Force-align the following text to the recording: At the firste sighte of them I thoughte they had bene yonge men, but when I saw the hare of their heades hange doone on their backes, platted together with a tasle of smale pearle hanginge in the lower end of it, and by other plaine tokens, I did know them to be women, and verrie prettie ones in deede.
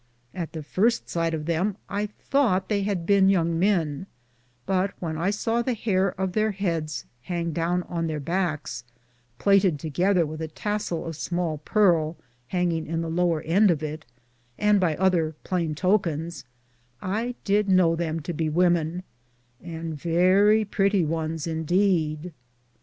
At 0.33 0.53
the 0.53 0.63
firste 0.63 1.05
sighte 1.05 1.33
of 1.35 1.45
them 1.45 1.77
I 1.87 2.07
thoughte 2.07 2.69
they 2.69 2.81
had 2.81 3.05
bene 3.05 3.29
yonge 3.31 3.53
men, 3.59 4.07
but 4.65 4.93
when 4.99 5.15
I 5.15 5.29
saw 5.29 5.61
the 5.61 5.75
hare 5.75 6.19
of 6.19 6.31
their 6.33 6.49
heades 6.53 7.05
hange 7.27 7.53
doone 7.53 7.83
on 7.83 8.07
their 8.07 8.19
backes, 8.19 8.83
platted 9.37 9.77
together 9.77 10.25
with 10.25 10.41
a 10.41 10.47
tasle 10.47 11.05
of 11.05 11.15
smale 11.15 11.61
pearle 11.65 12.17
hanginge 12.51 12.87
in 12.87 13.01
the 13.03 13.11
lower 13.11 13.41
end 13.43 13.69
of 13.69 13.83
it, 13.83 14.03
and 14.57 14.79
by 14.79 14.95
other 14.97 15.35
plaine 15.43 15.75
tokens, 15.75 16.45
I 16.99 17.35
did 17.43 17.69
know 17.69 17.95
them 17.95 18.21
to 18.21 18.33
be 18.33 18.49
women, 18.49 19.03
and 19.61 19.93
verrie 19.95 20.65
prettie 20.65 21.05
ones 21.05 21.45
in 21.45 21.63
deede. 21.63 22.31